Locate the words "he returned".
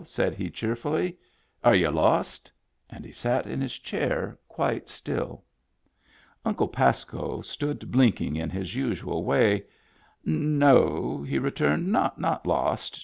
11.21-11.91